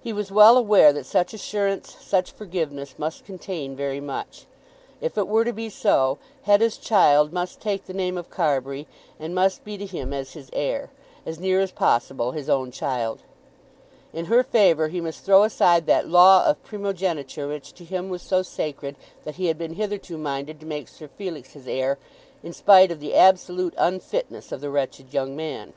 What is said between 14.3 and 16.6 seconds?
favour he must throw aside that law